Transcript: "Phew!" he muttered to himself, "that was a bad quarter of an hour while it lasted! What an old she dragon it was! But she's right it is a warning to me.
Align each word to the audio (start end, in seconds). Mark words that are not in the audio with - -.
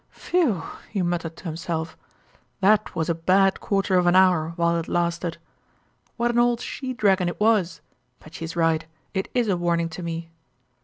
"Phew!" 0.09 0.63
he 0.89 1.03
muttered 1.03 1.37
to 1.37 1.43
himself, 1.43 1.95
"that 2.59 2.95
was 2.95 3.07
a 3.07 3.13
bad 3.13 3.59
quarter 3.59 3.99
of 3.99 4.07
an 4.07 4.15
hour 4.15 4.53
while 4.55 4.75
it 4.79 4.87
lasted! 4.87 5.37
What 6.17 6.31
an 6.31 6.39
old 6.39 6.59
she 6.59 6.91
dragon 6.91 7.27
it 7.27 7.39
was! 7.39 7.81
But 8.17 8.33
she's 8.33 8.55
right 8.55 8.87
it 9.13 9.29
is 9.35 9.47
a 9.47 9.55
warning 9.55 9.89
to 9.89 10.01
me. 10.01 10.31